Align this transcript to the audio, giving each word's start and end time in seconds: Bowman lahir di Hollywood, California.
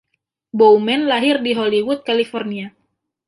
Bowman 0.59 1.01
lahir 1.11 1.35
di 1.45 1.51
Hollywood, 1.59 1.99
California. 2.09 2.67